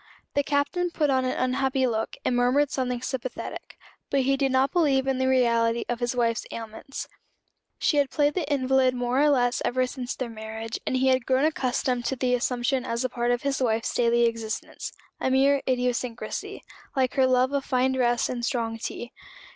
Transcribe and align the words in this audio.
The 0.33 0.41
Captain 0.41 0.89
put 0.89 1.11
on 1.11 1.25
an 1.25 1.37
unhappy 1.37 1.85
look, 1.85 2.17
and 2.25 2.35
murmured 2.35 2.71
something 2.71 3.03
sympathetic: 3.03 3.77
but 4.09 4.21
he 4.21 4.35
did 4.35 4.51
not 4.51 4.71
believe 4.71 5.05
in 5.05 5.19
the 5.19 5.27
reality 5.27 5.85
of 5.87 5.99
his 5.99 6.15
wife's 6.15 6.47
ailments. 6.49 7.07
She 7.77 7.97
had 7.97 8.09
played 8.09 8.33
the 8.33 8.51
invalid 8.51 8.95
more 8.95 9.21
or 9.21 9.29
less 9.29 9.61
ever 9.63 9.85
since 9.85 10.15
their 10.15 10.27
marriage; 10.27 10.79
and 10.87 10.97
he 10.97 11.09
had 11.09 11.27
grown 11.27 11.45
accustomed 11.45 12.05
to 12.05 12.15
the 12.15 12.33
assumption 12.33 12.83
as 12.83 13.03
a 13.05 13.09
part 13.09 13.29
of 13.29 13.43
his 13.43 13.61
wife's 13.61 13.93
daily 13.93 14.25
existence 14.25 14.91
a 15.19 15.29
mere 15.29 15.61
idiosyncrasy, 15.69 16.63
like 16.95 17.13
her 17.13 17.27
love 17.27 17.53
of 17.53 17.63
fine 17.63 17.91
dress 17.91 18.27
and 18.27 18.43
strong 18.43 18.79
tea. 18.79 19.11